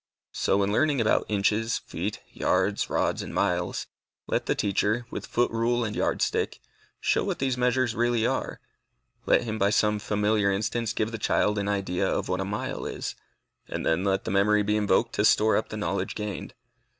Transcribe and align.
So 0.33 0.63
in 0.63 0.71
learning 0.73 0.99
about 0.99 1.27
inches, 1.29 1.77
feet, 1.77 2.21
yards, 2.31 2.89
rods, 2.89 3.21
and 3.21 3.31
miles, 3.35 3.85
let 4.25 4.47
the 4.47 4.55
teacher, 4.55 5.05
with 5.11 5.27
foot 5.27 5.51
rule 5.51 5.83
and 5.85 5.95
yard 5.95 6.23
stick, 6.23 6.59
show 6.99 7.23
what 7.23 7.37
these 7.37 7.55
measures 7.55 7.93
really 7.93 8.25
are, 8.25 8.59
let 9.27 9.43
him 9.43 9.59
by 9.59 9.69
some 9.69 9.99
familiar 9.99 10.51
instance 10.51 10.91
give 10.93 11.11
the 11.11 11.19
child 11.19 11.59
an 11.59 11.67
idea 11.67 12.07
of 12.09 12.29
what 12.29 12.41
a 12.41 12.45
mile 12.45 12.83
is, 12.87 13.13
and 13.67 13.85
then 13.85 14.03
let 14.03 14.23
the 14.23 14.31
memory 14.31 14.63
be 14.63 14.75
invoked 14.75 15.13
to 15.13 15.23
store 15.23 15.55
up 15.55 15.69
the 15.69 15.77
knowledge 15.77 16.15
gained. 16.15 16.55